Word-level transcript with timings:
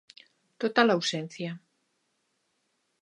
Total 0.61 0.87
ausencia. 0.89 1.51